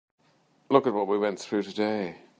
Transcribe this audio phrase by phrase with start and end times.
[0.71, 2.21] Look at what we went through today.